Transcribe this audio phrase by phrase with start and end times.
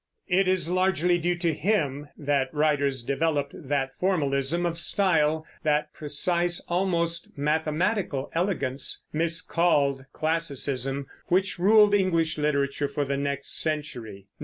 [0.29, 6.59] It is largely due to him that writers developed that formalism of style, that precise,
[6.67, 14.25] almost mathematical elegance, miscalled classicism, which ruled English literature for the next century.